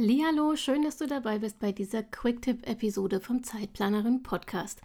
Hallo, 0.00 0.54
schön, 0.54 0.82
dass 0.82 0.96
du 0.96 1.08
dabei 1.08 1.40
bist 1.40 1.58
bei 1.58 1.72
dieser 1.72 2.04
Quicktip-Episode 2.04 3.20
vom 3.20 3.42
Zeitplanerin 3.42 4.22
Podcast. 4.22 4.80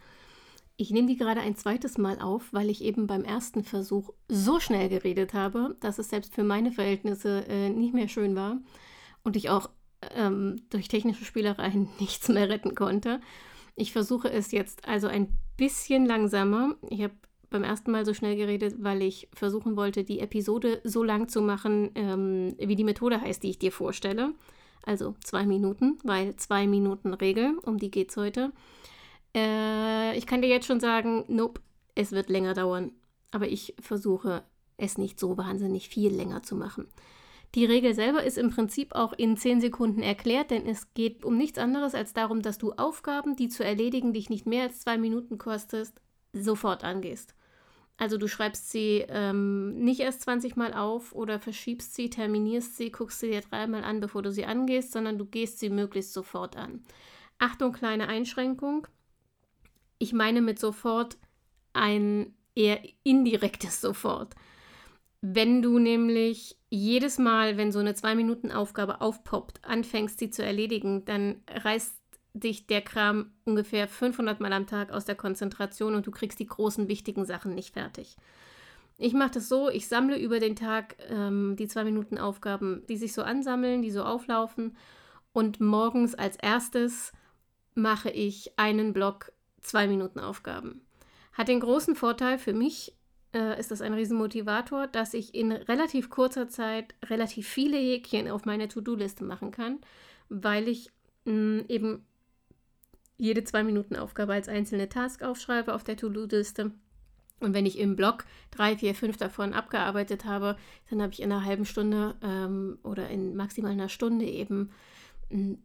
Ich 0.75 0.89
nehme 0.89 1.07
die 1.07 1.17
gerade 1.17 1.39
ein 1.39 1.55
zweites 1.55 1.99
Mal 1.99 2.19
auf, 2.19 2.51
weil 2.51 2.67
ich 2.71 2.83
eben 2.83 3.05
beim 3.05 3.23
ersten 3.23 3.63
Versuch 3.63 4.09
so 4.27 4.59
schnell 4.59 4.89
geredet 4.89 5.35
habe, 5.35 5.77
dass 5.81 5.99
es 5.99 6.09
selbst 6.09 6.33
für 6.33 6.43
meine 6.43 6.71
Verhältnisse 6.71 7.45
äh, 7.47 7.69
nicht 7.69 7.93
mehr 7.93 8.07
schön 8.07 8.35
war 8.35 8.57
und 9.23 9.35
ich 9.35 9.51
auch 9.51 9.69
ähm, 10.15 10.63
durch 10.71 10.87
technische 10.87 11.25
Spielereien 11.25 11.89
nichts 11.99 12.27
mehr 12.27 12.49
retten 12.49 12.73
konnte. 12.73 13.21
Ich 13.75 13.91
versuche 13.91 14.31
es 14.31 14.51
jetzt 14.51 14.87
also 14.87 15.05
ein 15.05 15.37
bisschen 15.57 16.07
langsamer. 16.07 16.75
Ich 16.89 17.03
habe 17.03 17.13
beim 17.51 17.63
ersten 17.63 17.91
Mal 17.91 18.03
so 18.03 18.15
schnell 18.15 18.35
geredet, 18.35 18.77
weil 18.79 19.03
ich 19.03 19.29
versuchen 19.31 19.75
wollte, 19.75 20.03
die 20.03 20.21
Episode 20.21 20.81
so 20.83 21.03
lang 21.03 21.27
zu 21.27 21.43
machen, 21.43 21.91
ähm, 21.93 22.55
wie 22.57 22.75
die 22.75 22.83
Methode 22.83 23.21
heißt, 23.21 23.43
die 23.43 23.51
ich 23.51 23.59
dir 23.59 23.71
vorstelle. 23.71 24.33
Also 24.85 25.15
zwei 25.23 25.45
Minuten, 25.45 25.97
weil 26.03 26.35
zwei 26.35 26.67
Minuten 26.67 27.13
Regel, 27.13 27.57
um 27.63 27.77
die 27.77 27.91
geht 27.91 28.09
es 28.11 28.17
heute. 28.17 28.51
Äh, 29.35 30.17
ich 30.17 30.25
kann 30.25 30.41
dir 30.41 30.49
jetzt 30.49 30.67
schon 30.67 30.79
sagen, 30.79 31.23
nope, 31.27 31.61
es 31.95 32.11
wird 32.11 32.29
länger 32.29 32.53
dauern. 32.53 32.91
Aber 33.31 33.47
ich 33.47 33.75
versuche 33.79 34.43
es 34.77 34.97
nicht 34.97 35.19
so 35.19 35.37
wahnsinnig 35.37 35.89
viel 35.89 36.13
länger 36.13 36.43
zu 36.43 36.55
machen. 36.55 36.87
Die 37.55 37.65
Regel 37.65 37.93
selber 37.93 38.23
ist 38.23 38.37
im 38.37 38.49
Prinzip 38.49 38.95
auch 38.95 39.13
in 39.13 39.37
10 39.37 39.61
Sekunden 39.61 40.01
erklärt, 40.01 40.49
denn 40.49 40.67
es 40.67 40.93
geht 40.95 41.23
um 41.23 41.37
nichts 41.37 41.59
anderes 41.59 41.93
als 41.93 42.13
darum, 42.13 42.41
dass 42.41 42.57
du 42.57 42.73
Aufgaben, 42.73 43.35
die 43.35 43.47
zu 43.47 43.63
erledigen 43.63 44.11
dich 44.11 44.29
nicht 44.29 44.47
mehr 44.47 44.63
als 44.63 44.79
zwei 44.79 44.97
Minuten 44.97 45.37
kostest, 45.37 46.01
sofort 46.33 46.83
angehst. 46.83 47.35
Also 47.97 48.17
du 48.17 48.27
schreibst 48.27 48.71
sie 48.71 49.05
ähm, 49.07 49.75
nicht 49.75 49.99
erst 49.99 50.21
20 50.21 50.55
Mal 50.55 50.73
auf 50.73 51.13
oder 51.13 51.39
verschiebst 51.39 51.93
sie, 51.93 52.09
terminierst 52.09 52.75
sie, 52.75 52.91
guckst 52.91 53.19
sie 53.19 53.29
dir 53.29 53.41
dreimal 53.41 53.83
an, 53.83 53.99
bevor 53.99 54.21
du 54.23 54.31
sie 54.31 54.45
angehst, 54.45 54.91
sondern 54.91 55.17
du 55.17 55.25
gehst 55.25 55.59
sie 55.59 55.69
möglichst 55.69 56.13
sofort 56.13 56.57
an. 56.57 56.83
Achtung, 57.37 57.71
kleine 57.71 58.07
Einschränkung. 58.07 58.87
Ich 59.99 60.11
meine 60.11 60.41
mit 60.41 60.59
sofort 60.59 61.17
ein 61.73 62.33
eher 62.55 62.79
indirektes 63.03 63.81
sofort. 63.81 64.33
Wenn 65.21 65.61
du 65.61 65.79
nämlich 65.79 66.57
jedes 66.69 67.17
Mal, 67.17 67.57
wenn 67.57 67.71
so 67.71 67.79
eine 67.79 67.93
2-Minuten-Aufgabe 67.93 68.99
aufpoppt, 69.01 69.63
anfängst, 69.63 70.19
sie 70.19 70.29
zu 70.29 70.43
erledigen, 70.43 71.05
dann 71.05 71.41
reißt 71.47 71.95
dich 72.33 72.67
der 72.67 72.81
Kram 72.81 73.31
ungefähr 73.45 73.87
500 73.87 74.39
Mal 74.39 74.53
am 74.53 74.67
Tag 74.67 74.91
aus 74.91 75.05
der 75.05 75.15
Konzentration 75.15 75.95
und 75.95 76.07
du 76.07 76.11
kriegst 76.11 76.39
die 76.39 76.47
großen, 76.47 76.87
wichtigen 76.87 77.25
Sachen 77.25 77.53
nicht 77.53 77.73
fertig. 77.73 78.17
Ich 78.97 79.13
mache 79.13 79.31
das 79.31 79.49
so, 79.49 79.69
ich 79.69 79.87
sammle 79.87 80.17
über 80.19 80.39
den 80.39 80.55
Tag 80.55 80.95
ähm, 81.09 81.55
die 81.57 81.67
2-Minuten-Aufgaben, 81.67 82.83
die 82.87 82.97
sich 82.97 83.13
so 83.13 83.23
ansammeln, 83.23 83.81
die 83.81 83.91
so 83.91 84.03
auflaufen 84.03 84.75
und 85.31 85.59
morgens 85.59 86.15
als 86.15 86.37
erstes 86.37 87.11
mache 87.75 88.09
ich 88.09 88.57
einen 88.57 88.93
Block 88.93 89.31
2-Minuten-Aufgaben. 89.63 90.81
Hat 91.33 91.47
den 91.47 91.59
großen 91.59 91.95
Vorteil 91.95 92.37
für 92.37 92.53
mich, 92.53 92.95
äh, 93.33 93.59
ist 93.59 93.71
das 93.71 93.81
ein 93.81 93.93
Riesenmotivator, 93.93 94.87
dass 94.87 95.15
ich 95.15 95.33
in 95.33 95.51
relativ 95.51 96.09
kurzer 96.11 96.47
Zeit 96.47 96.93
relativ 97.05 97.47
viele 97.47 97.77
Häkchen 97.77 98.29
auf 98.29 98.45
meine 98.45 98.67
To-Do-Liste 98.67 99.23
machen 99.23 99.51
kann, 99.51 99.79
weil 100.29 100.67
ich 100.67 100.91
mh, 101.25 101.33
mm, 101.33 101.65
eben 101.67 102.05
jede 103.17 103.43
zwei 103.43 103.63
Minuten 103.63 103.95
Aufgabe 103.95 104.33
als 104.33 104.49
einzelne 104.49 104.89
Task 104.89 105.23
aufschreibe 105.23 105.73
auf 105.73 105.83
der 105.83 105.97
To-Do-Liste. 105.97 106.71
Und 107.39 107.53
wenn 107.53 107.65
ich 107.65 107.77
im 107.77 107.95
Blog 107.95 108.25
drei, 108.51 108.77
vier, 108.77 108.95
fünf 108.95 109.17
davon 109.17 109.53
abgearbeitet 109.53 110.25
habe, 110.25 110.57
dann 110.89 111.01
habe 111.01 111.11
ich 111.13 111.21
in 111.21 111.31
einer 111.31 111.43
halben 111.43 111.65
Stunde 111.65 112.15
ähm, 112.21 112.79
oder 112.83 113.09
in 113.09 113.35
maximal 113.35 113.71
einer 113.71 113.89
Stunde 113.89 114.25
eben 114.25 114.71
ein, 115.29 115.61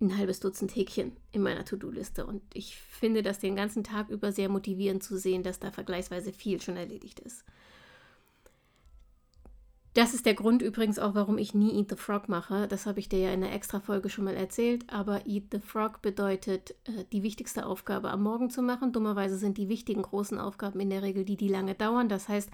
ein 0.00 0.16
halbes 0.16 0.40
Dutzend 0.40 0.74
Häkchen 0.76 1.16
in 1.32 1.42
meiner 1.42 1.64
To-Do-Liste. 1.64 2.26
Und 2.26 2.42
ich 2.54 2.76
finde 2.76 3.22
das 3.22 3.40
den 3.40 3.56
ganzen 3.56 3.82
Tag 3.82 4.08
über 4.08 4.30
sehr 4.30 4.48
motivierend 4.48 5.02
zu 5.02 5.18
sehen, 5.18 5.42
dass 5.42 5.58
da 5.58 5.72
vergleichsweise 5.72 6.32
viel 6.32 6.60
schon 6.60 6.76
erledigt 6.76 7.20
ist. 7.20 7.44
Das 9.96 10.12
ist 10.12 10.26
der 10.26 10.34
Grund 10.34 10.60
übrigens 10.60 10.98
auch, 10.98 11.14
warum 11.14 11.38
ich 11.38 11.54
nie 11.54 11.78
Eat 11.78 11.88
the 11.88 11.96
Frog 11.96 12.28
mache. 12.28 12.68
Das 12.68 12.84
habe 12.84 13.00
ich 13.00 13.08
dir 13.08 13.18
ja 13.18 13.32
in 13.32 13.40
der 13.40 13.54
Extra-Folge 13.54 14.10
schon 14.10 14.26
mal 14.26 14.34
erzählt. 14.34 14.84
Aber 14.92 15.26
Eat 15.26 15.44
the 15.52 15.58
Frog 15.58 16.02
bedeutet, 16.02 16.72
äh, 16.84 17.06
die 17.12 17.22
wichtigste 17.22 17.64
Aufgabe 17.64 18.10
am 18.10 18.22
Morgen 18.22 18.50
zu 18.50 18.60
machen. 18.60 18.92
Dummerweise 18.92 19.38
sind 19.38 19.56
die 19.56 19.70
wichtigen 19.70 20.02
großen 20.02 20.38
Aufgaben 20.38 20.80
in 20.80 20.90
der 20.90 21.00
Regel 21.00 21.24
die, 21.24 21.38
die 21.38 21.48
lange 21.48 21.74
dauern. 21.74 22.10
Das 22.10 22.28
heißt, 22.28 22.50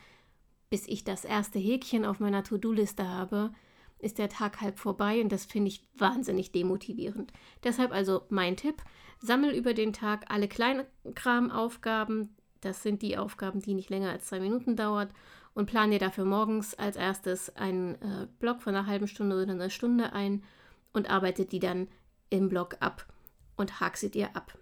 bis 0.71 0.87
ich 0.87 1.03
das 1.03 1.25
erste 1.25 1.59
Häkchen 1.59 2.05
auf 2.05 2.21
meiner 2.21 2.45
To-Do-Liste 2.45 3.09
habe, 3.09 3.53
ist 3.99 4.19
der 4.19 4.29
Tag 4.29 4.61
halb 4.61 4.79
vorbei 4.79 5.21
und 5.21 5.33
das 5.33 5.45
finde 5.45 5.67
ich 5.67 5.83
wahnsinnig 5.97 6.53
demotivierend. 6.53 7.33
Deshalb 7.65 7.91
also 7.91 8.23
mein 8.29 8.57
Tipp, 8.57 8.85
sammel 9.19 9.53
über 9.53 9.75
den 9.75 9.93
Tag 9.93 10.27
alle 10.29 10.47
Kleinkramaufgaben, 10.47 12.37
das 12.61 12.85
sind 12.85 13.03
die 13.03 13.19
Aufgaben, 13.19 13.61
die 13.61 13.75
nicht 13.75 13.91
länger 13.91 14.11
als 14.11 14.27
zwei 14.27 14.39
Minuten 14.39 14.77
dauern 14.77 15.09
und 15.55 15.67
plan 15.67 15.91
dir 15.91 15.99
dafür 15.99 16.25
morgens 16.25 16.75
als 16.75 16.97
erstes 16.97 17.55
einen 17.57 17.97
äh, 17.97 18.27
Block 18.39 18.63
von 18.63 18.75
einer 18.75 18.87
halben 18.87 19.09
Stunde 19.09 19.37
oder 19.41 19.53
einer 19.53 19.71
Stunde 19.71 20.13
ein 20.13 20.43
und 20.93 21.11
arbeite 21.11 21.45
die 21.45 21.59
dann 21.59 21.89
im 22.31 22.49
Block 22.49 22.77
ab 22.81 23.07
und 23.57 23.81
hak 23.81 23.97
sie 23.97 24.11
dir 24.11 24.35
ab. 24.35 24.57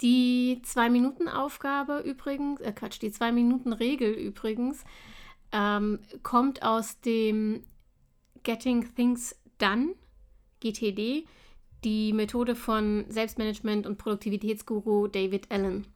Die 0.00 0.60
Zwei-Minuten-Aufgabe 0.62 1.98
übrigens, 2.00 2.60
äh 2.60 2.72
Quatsch, 2.72 3.00
die 3.02 3.12
Zwei-Minuten-Regel 3.12 4.12
übrigens, 4.12 4.84
ähm, 5.52 5.98
kommt 6.22 6.62
aus 6.62 7.00
dem 7.00 7.64
Getting 8.42 8.94
Things 8.94 9.36
Done, 9.58 9.94
GTD, 10.60 11.26
die 11.84 12.12
Methode 12.12 12.54
von 12.54 13.04
Selbstmanagement 13.08 13.86
und 13.86 13.98
Produktivitätsguru 13.98 15.08
David 15.08 15.50
Allen. 15.50 15.86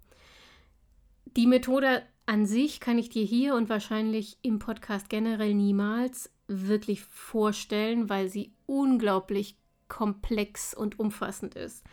Die 1.36 1.46
Methode 1.46 2.02
an 2.26 2.46
sich 2.46 2.80
kann 2.80 2.98
ich 2.98 3.10
dir 3.10 3.24
hier 3.24 3.54
und 3.54 3.68
wahrscheinlich 3.68 4.38
im 4.42 4.58
Podcast 4.58 5.08
generell 5.08 5.54
niemals 5.54 6.30
wirklich 6.46 7.02
vorstellen, 7.02 8.08
weil 8.08 8.28
sie 8.28 8.52
unglaublich 8.66 9.56
komplex 9.88 10.74
und 10.74 10.98
umfassend 10.98 11.54
ist. 11.54 11.84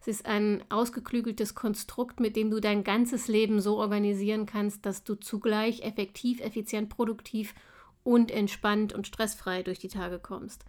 Es 0.00 0.08
ist 0.08 0.26
ein 0.26 0.64
ausgeklügeltes 0.68 1.54
Konstrukt, 1.54 2.18
mit 2.18 2.34
dem 2.34 2.50
du 2.50 2.60
dein 2.60 2.82
ganzes 2.82 3.28
Leben 3.28 3.60
so 3.60 3.78
organisieren 3.78 4.46
kannst, 4.46 4.84
dass 4.84 5.04
du 5.04 5.14
zugleich 5.14 5.82
effektiv, 5.82 6.40
effizient, 6.40 6.88
produktiv 6.88 7.54
und 8.02 8.32
entspannt 8.32 8.92
und 8.92 9.06
stressfrei 9.06 9.62
durch 9.62 9.78
die 9.78 9.88
Tage 9.88 10.18
kommst. 10.18 10.64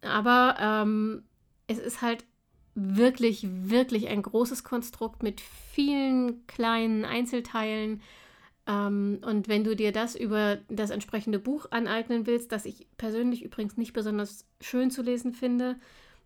Aber 0.00 0.56
ähm, 0.58 1.22
es 1.66 1.78
ist 1.78 2.00
halt 2.00 2.24
wirklich, 2.74 3.46
wirklich 3.48 4.08
ein 4.08 4.22
großes 4.22 4.64
Konstrukt 4.64 5.22
mit 5.22 5.40
vielen 5.40 6.46
kleinen 6.46 7.04
Einzelteilen. 7.04 8.00
Ähm, 8.66 9.18
und 9.24 9.48
wenn 9.48 9.64
du 9.64 9.74
dir 9.74 9.92
das 9.92 10.14
über 10.14 10.58
das 10.68 10.90
entsprechende 10.90 11.38
Buch 11.38 11.66
aneignen 11.70 12.26
willst, 12.26 12.52
das 12.52 12.64
ich 12.64 12.86
persönlich 12.96 13.44
übrigens 13.44 13.76
nicht 13.76 13.92
besonders 13.92 14.46
schön 14.60 14.90
zu 14.90 15.02
lesen 15.02 15.32
finde, 15.32 15.76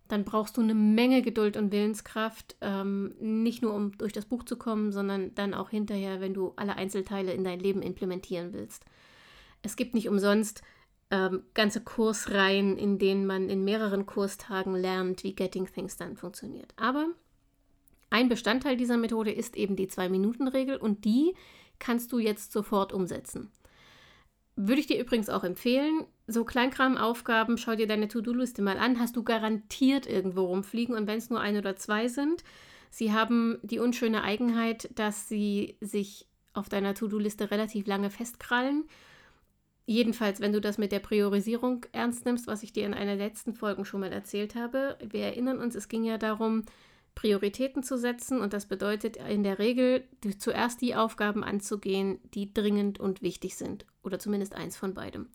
dann 0.07 0.23
brauchst 0.23 0.57
du 0.57 0.61
eine 0.61 0.75
Menge 0.75 1.23
Geduld 1.23 1.57
und 1.57 1.71
Willenskraft, 1.71 2.55
ähm, 2.61 3.15
nicht 3.19 3.63
nur 3.63 3.73
um 3.73 3.97
durch 3.97 4.13
das 4.13 4.25
Buch 4.25 4.43
zu 4.43 4.55
kommen, 4.55 4.91
sondern 4.91 5.33
dann 5.33 5.55
auch 5.55 5.71
hinterher, 5.71 6.21
wenn 6.21 6.33
du 6.33 6.53
alle 6.57 6.75
Einzelteile 6.75 7.33
in 7.33 7.43
dein 7.43 7.59
Leben 7.59 7.81
implementieren 7.81 8.53
willst. 8.53 8.85
Es 9.63 9.75
gibt 9.75 9.95
nicht 9.95 10.07
umsonst 10.07 10.61
ähm, 11.11 11.43
ganze 11.53 11.81
Kursreihen, 11.81 12.77
in 12.77 12.97
denen 12.97 13.25
man 13.25 13.49
in 13.49 13.63
mehreren 13.63 14.05
Kurstagen 14.05 14.75
lernt, 14.75 15.23
wie 15.23 15.35
Getting 15.35 15.67
Things 15.67 15.97
Done 15.97 16.15
funktioniert. 16.15 16.73
Aber 16.77 17.07
ein 18.09 18.29
Bestandteil 18.29 18.77
dieser 18.77 18.97
Methode 18.97 19.31
ist 19.31 19.55
eben 19.55 19.75
die 19.75 19.87
Zwei-Minuten-Regel 19.87 20.77
und 20.77 21.05
die 21.05 21.35
kannst 21.79 22.11
du 22.11 22.19
jetzt 22.19 22.51
sofort 22.51 22.93
umsetzen. 22.93 23.51
Würde 24.55 24.79
ich 24.79 24.87
dir 24.87 24.99
übrigens 24.99 25.29
auch 25.29 25.43
empfehlen, 25.43 26.05
so 26.27 26.45
Kleinkramaufgaben, 26.45 27.57
schau 27.57 27.75
dir 27.75 27.87
deine 27.87 28.07
To-Do-Liste 28.07 28.61
mal 28.61 28.77
an, 28.77 28.99
hast 28.99 29.17
du 29.17 29.23
garantiert 29.23 30.07
irgendwo 30.07 30.45
rumfliegen 30.45 30.95
und 30.95 31.07
wenn 31.07 31.17
es 31.17 31.29
nur 31.29 31.41
ein 31.41 31.57
oder 31.57 31.75
zwei 31.75 32.07
sind, 32.07 32.43
sie 32.89 33.11
haben 33.11 33.59
die 33.63 33.79
unschöne 33.79 34.23
Eigenheit, 34.23 34.89
dass 34.95 35.27
sie 35.27 35.77
sich 35.81 36.25
auf 36.53 36.69
deiner 36.69 36.95
To-Do-Liste 36.95 37.51
relativ 37.51 37.85
lange 37.85 38.09
festkrallen 38.09 38.85
Jedenfalls, 39.87 40.39
wenn 40.39 40.51
du 40.51 40.59
das 40.59 40.79
mit 40.79 40.91
der 40.91 40.99
Priorisierung 40.99 41.85
ernst 41.91 42.25
nimmst, 42.25 42.47
was 42.47 42.63
ich 42.63 42.73
dir 42.73 42.85
in 42.85 42.95
einer 42.95 43.15
letzten 43.15 43.53
Folge 43.53 43.85
schon 43.85 43.99
mal 43.99 44.11
erzählt 44.11 44.55
habe. 44.55 44.97
Wir 45.07 45.25
erinnern 45.25 45.59
uns, 45.59 45.75
es 45.75 45.87
ging 45.87 46.03
ja 46.03 46.17
darum, 46.17 46.63
Prioritäten 47.13 47.83
zu 47.83 47.97
setzen 47.97 48.41
und 48.41 48.51
das 48.51 48.65
bedeutet 48.65 49.17
in 49.17 49.43
der 49.43 49.59
Regel 49.59 50.03
zuerst 50.37 50.81
die 50.81 50.95
Aufgaben 50.95 51.43
anzugehen, 51.43 52.19
die 52.33 52.53
dringend 52.53 52.99
und 52.99 53.21
wichtig 53.21 53.55
sind 53.55 53.85
oder 54.03 54.19
zumindest 54.19 54.55
eins 54.55 54.75
von 54.75 54.93
beidem. 54.93 55.29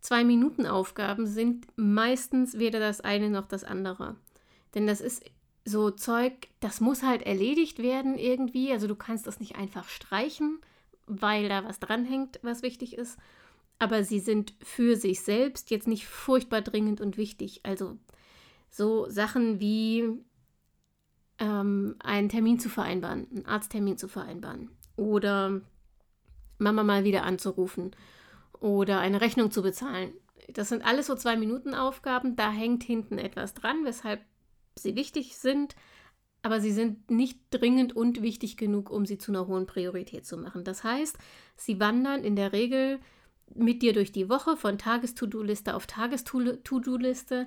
Zwei 0.00 0.24
Minuten 0.24 0.66
Aufgaben 0.66 1.26
sind 1.26 1.66
meistens 1.76 2.58
weder 2.58 2.80
das 2.80 3.02
eine 3.02 3.30
noch 3.30 3.46
das 3.46 3.62
andere. 3.62 4.16
Denn 4.74 4.86
das 4.86 5.00
ist 5.00 5.24
so 5.64 5.90
Zeug, 5.90 6.48
das 6.60 6.80
muss 6.80 7.02
halt 7.02 7.22
erledigt 7.22 7.80
werden 7.80 8.16
irgendwie. 8.16 8.72
Also 8.72 8.86
du 8.86 8.94
kannst 8.94 9.26
das 9.26 9.38
nicht 9.38 9.56
einfach 9.56 9.88
streichen, 9.88 10.60
weil 11.06 11.48
da 11.48 11.64
was 11.64 11.78
dranhängt, 11.78 12.40
was 12.42 12.62
wichtig 12.62 12.96
ist 12.96 13.18
aber 13.78 14.04
sie 14.04 14.20
sind 14.20 14.54
für 14.62 14.96
sich 14.96 15.20
selbst 15.20 15.70
jetzt 15.70 15.88
nicht 15.88 16.06
furchtbar 16.06 16.62
dringend 16.62 17.00
und 17.00 17.16
wichtig. 17.16 17.60
Also 17.62 17.98
so 18.70 19.08
Sachen 19.08 19.60
wie 19.60 20.04
ähm, 21.38 21.96
einen 21.98 22.28
Termin 22.28 22.58
zu 22.58 22.68
vereinbaren, 22.68 23.26
einen 23.30 23.46
Arzttermin 23.46 23.98
zu 23.98 24.08
vereinbaren 24.08 24.70
oder 24.96 25.60
Mama 26.58 26.82
mal 26.82 27.04
wieder 27.04 27.24
anzurufen 27.24 27.94
oder 28.60 29.00
eine 29.00 29.20
Rechnung 29.20 29.50
zu 29.50 29.62
bezahlen. 29.62 30.12
Das 30.48 30.68
sind 30.68 30.84
alles 30.84 31.06
so 31.06 31.14
zwei 31.14 31.36
Minuten 31.36 31.74
Aufgaben. 31.74 32.36
Da 32.36 32.50
hängt 32.50 32.82
hinten 32.82 33.18
etwas 33.18 33.54
dran, 33.54 33.84
weshalb 33.84 34.24
sie 34.78 34.96
wichtig 34.96 35.36
sind, 35.36 35.74
aber 36.42 36.60
sie 36.60 36.72
sind 36.72 37.10
nicht 37.10 37.40
dringend 37.50 37.96
und 37.96 38.22
wichtig 38.22 38.56
genug, 38.56 38.90
um 38.90 39.04
sie 39.04 39.18
zu 39.18 39.32
einer 39.32 39.46
hohen 39.46 39.66
Priorität 39.66 40.24
zu 40.24 40.36
machen. 40.36 40.64
Das 40.64 40.84
heißt, 40.84 41.18
sie 41.56 41.80
wandern 41.80 42.22
in 42.22 42.36
der 42.36 42.52
Regel 42.52 43.00
mit 43.54 43.82
dir 43.82 43.92
durch 43.92 44.12
die 44.12 44.28
Woche 44.28 44.56
von 44.56 44.78
Tages-To-Do-Liste 44.78 45.74
auf 45.74 45.86
Tages-To-Do-Liste 45.86 47.46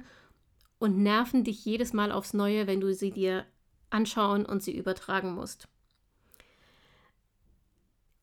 und 0.79 0.97
nerven 0.97 1.43
dich 1.43 1.65
jedes 1.65 1.93
Mal 1.93 2.11
aufs 2.11 2.33
Neue, 2.33 2.67
wenn 2.67 2.81
du 2.81 2.93
sie 2.93 3.11
dir 3.11 3.45
anschauen 3.89 4.45
und 4.45 4.63
sie 4.63 4.75
übertragen 4.75 5.33
musst. 5.33 5.67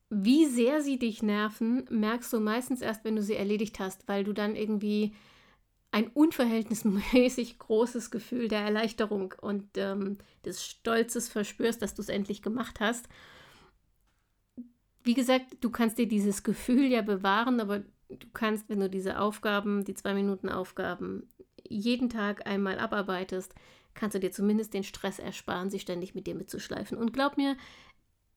Wie 0.09 0.45
sehr 0.45 0.81
sie 0.81 0.97
dich 0.97 1.21
nerven, 1.21 1.85
merkst 1.89 2.31
du 2.31 2.39
meistens 2.39 2.81
erst, 2.81 3.03
wenn 3.03 3.17
du 3.17 3.21
sie 3.21 3.35
erledigt 3.35 3.79
hast, 3.79 4.07
weil 4.07 4.23
du 4.23 4.33
dann 4.33 4.55
irgendwie 4.55 5.13
ein 5.91 6.07
unverhältnismäßig 6.07 7.59
großes 7.59 8.09
Gefühl 8.11 8.47
der 8.47 8.61
Erleichterung 8.61 9.33
und 9.41 9.77
ähm, 9.77 10.17
des 10.45 10.65
Stolzes 10.65 11.27
verspürst, 11.27 11.81
dass 11.81 11.93
du 11.93 12.01
es 12.01 12.09
endlich 12.09 12.41
gemacht 12.41 12.79
hast 12.79 13.07
wie 15.03 15.13
gesagt, 15.13 15.57
du 15.61 15.69
kannst 15.69 15.97
dir 15.97 16.07
dieses 16.07 16.43
Gefühl 16.43 16.85
ja 16.85 17.01
bewahren, 17.01 17.59
aber 17.59 17.79
du 18.09 18.27
kannst, 18.33 18.69
wenn 18.69 18.79
du 18.79 18.89
diese 18.89 19.19
Aufgaben, 19.19 19.83
die 19.85 19.93
zwei 19.93 20.13
Minuten 20.13 20.49
Aufgaben, 20.49 21.29
jeden 21.67 22.09
Tag 22.09 22.47
einmal 22.47 22.79
abarbeitest, 22.79 23.53
kannst 23.93 24.15
du 24.15 24.19
dir 24.19 24.31
zumindest 24.31 24.73
den 24.73 24.83
Stress 24.83 25.19
ersparen, 25.19 25.69
sie 25.69 25.79
ständig 25.79 26.15
mit 26.15 26.27
dir 26.27 26.35
mitzuschleifen. 26.35 26.97
Und 26.97 27.13
glaub 27.13 27.37
mir, 27.37 27.57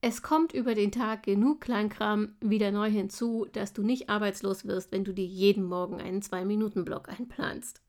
es 0.00 0.22
kommt 0.22 0.54
über 0.54 0.74
den 0.74 0.92
Tag 0.92 1.24
genug 1.24 1.60
Kleinkram 1.60 2.34
wieder 2.40 2.72
neu 2.72 2.90
hinzu, 2.90 3.46
dass 3.52 3.74
du 3.74 3.82
nicht 3.82 4.08
arbeitslos 4.08 4.64
wirst, 4.64 4.92
wenn 4.92 5.04
du 5.04 5.12
dir 5.12 5.26
jeden 5.26 5.64
Morgen 5.64 6.00
einen 6.00 6.22
Zwei-Minuten-Block 6.22 7.10
einplanst. 7.10 7.82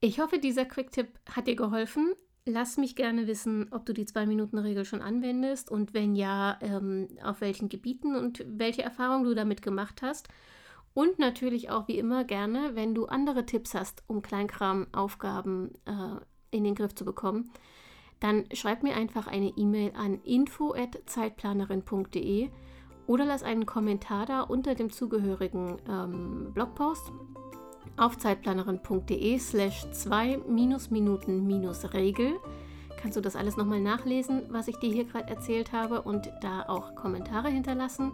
Ich 0.00 0.20
hoffe, 0.20 0.38
dieser 0.38 0.64
Quick-Tipp 0.64 1.08
hat 1.30 1.48
dir 1.48 1.56
geholfen. 1.56 2.14
Lass 2.48 2.76
mich 2.76 2.94
gerne 2.94 3.26
wissen, 3.26 3.66
ob 3.72 3.86
du 3.86 3.92
die 3.92 4.06
Zwei-Minuten-Regel 4.06 4.84
schon 4.84 5.02
anwendest 5.02 5.68
und 5.68 5.94
wenn 5.94 6.14
ja, 6.14 6.56
ähm, 6.60 7.08
auf 7.24 7.40
welchen 7.40 7.68
Gebieten 7.68 8.14
und 8.14 8.44
welche 8.46 8.84
Erfahrungen 8.84 9.24
du 9.24 9.34
damit 9.34 9.62
gemacht 9.62 10.00
hast. 10.00 10.28
Und 10.94 11.18
natürlich 11.18 11.70
auch 11.70 11.88
wie 11.88 11.98
immer 11.98 12.22
gerne, 12.22 12.76
wenn 12.76 12.94
du 12.94 13.06
andere 13.06 13.46
Tipps 13.46 13.74
hast, 13.74 14.04
um 14.06 14.22
Kleinkram-Aufgaben 14.22 15.72
äh, 15.86 16.20
in 16.52 16.62
den 16.62 16.76
Griff 16.76 16.94
zu 16.94 17.04
bekommen, 17.04 17.50
dann 18.20 18.44
schreib 18.52 18.84
mir 18.84 18.94
einfach 18.94 19.26
eine 19.26 19.52
E-Mail 19.56 19.90
an 19.96 20.20
info@zeitplanerin.de 20.22 22.50
oder 23.08 23.24
lass 23.24 23.42
einen 23.42 23.66
Kommentar 23.66 24.24
da 24.24 24.42
unter 24.42 24.76
dem 24.76 24.92
zugehörigen 24.92 25.78
ähm, 25.88 26.52
Blogpost 26.54 27.10
auf 27.96 28.18
zeitplanerin.de 28.18 29.38
slash 29.38 29.90
2 29.90 30.38
Minuten 30.48 31.46
Regel 31.94 32.32
kannst 32.96 33.16
du 33.16 33.20
das 33.20 33.36
alles 33.36 33.56
nochmal 33.56 33.80
nachlesen, 33.80 34.42
was 34.48 34.68
ich 34.68 34.76
dir 34.76 34.92
hier 34.92 35.04
gerade 35.04 35.28
erzählt 35.28 35.72
habe 35.72 36.02
und 36.02 36.30
da 36.40 36.64
auch 36.68 36.94
Kommentare 36.94 37.48
hinterlassen. 37.48 38.12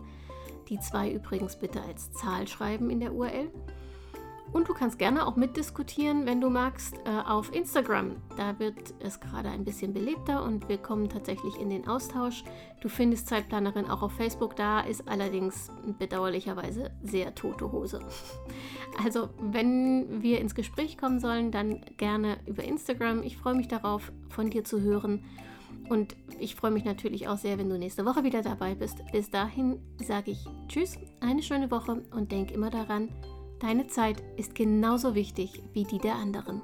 Die 0.69 0.79
zwei 0.81 1.11
übrigens 1.11 1.57
bitte 1.57 1.81
als 1.83 2.13
Zahl 2.13 2.47
schreiben 2.47 2.91
in 2.91 3.01
der 3.01 3.15
URL. 3.15 3.51
Und 4.53 4.69
du 4.69 4.75
kannst 4.75 4.99
gerne 4.99 5.27
auch 5.27 5.37
mitdiskutieren, 5.37 6.27
wenn 6.27 6.41
du 6.41 6.51
magst, 6.51 6.95
äh, 7.07 7.11
auf 7.27 7.55
Instagram. 7.55 8.17
Da 8.37 8.59
wird 8.59 8.95
es 9.01 9.19
gerade 9.19 9.49
ein 9.49 9.65
bisschen 9.65 9.95
belebter 9.95 10.45
und 10.45 10.69
wir 10.69 10.77
kommen 10.77 11.09
tatsächlich 11.09 11.59
in 11.59 11.71
den 11.71 11.89
Austausch. 11.89 12.45
Du 12.83 12.89
findest 12.89 13.29
Zeitplanerin 13.29 13.87
auch 13.87 14.03
auf 14.03 14.13
Facebook, 14.13 14.55
da 14.57 14.81
ist 14.81 15.09
allerdings 15.09 15.71
bedauerlicherweise 15.99 16.91
sehr 17.03 17.35
tote 17.35 17.73
Hose. 17.73 18.01
Also, 19.03 19.31
wenn 19.41 20.21
wir 20.23 20.39
ins 20.39 20.55
Gespräch 20.55 20.99
kommen 20.99 21.19
sollen, 21.19 21.51
dann 21.51 21.81
gerne 21.97 22.37
über 22.45 22.63
Instagram. 22.63 23.23
Ich 23.23 23.39
freue 23.39 23.55
mich 23.55 23.67
darauf, 23.67 24.13
von 24.29 24.51
dir 24.51 24.65
zu 24.65 24.83
hören. 24.83 25.25
Und 25.89 26.15
ich 26.39 26.57
freue 26.57 26.71
mich 26.71 26.85
natürlich 26.85 27.27
auch 27.27 27.39
sehr, 27.39 27.57
wenn 27.59 27.71
du 27.71 27.79
nächste 27.79 28.05
Woche 28.05 28.23
wieder 28.23 28.43
dabei 28.43 28.75
bist. 28.75 28.99
Bis 29.13 29.31
dahin 29.31 29.79
sage 29.97 30.33
ich 30.33 30.45
Tschüss, 30.69 30.99
eine 31.21 31.43
schöne 31.43 31.71
Woche 31.71 32.03
und 32.15 32.33
denk 32.33 32.51
immer 32.51 32.71
daran, 32.71 33.09
Deine 33.63 33.87
Zeit 33.87 34.21
ist 34.37 34.57
genauso 34.57 35.15
wichtig 35.15 35.63
wie 35.73 35.85
die 35.85 35.99
der 35.99 36.17
anderen. 36.17 36.63